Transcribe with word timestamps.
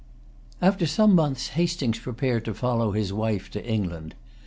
After 0.63 0.87
some 0.87 1.13
months 1.13 1.49
Hastings 1.49 1.99
prepared 1.99 2.43
to 2.45 2.55
follow 2.55 2.89
his 2.91 3.13
wife 3.13 3.51
to 3.51 3.63
England. 3.63 4.15